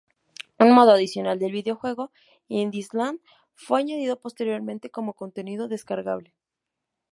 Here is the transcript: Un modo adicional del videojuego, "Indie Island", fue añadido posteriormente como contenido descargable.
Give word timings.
Un 0.57 0.71
modo 0.77 0.93
adicional 0.93 1.37
del 1.37 1.51
videojuego, 1.51 2.11
"Indie 2.47 2.79
Island", 2.79 3.19
fue 3.53 3.79
añadido 3.81 4.19
posteriormente 4.19 4.89
como 4.89 5.13
contenido 5.13 5.67
descargable. 5.67 6.33